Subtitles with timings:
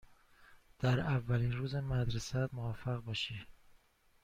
[0.79, 3.45] در اولین روز مدرسه ات موفق باشی.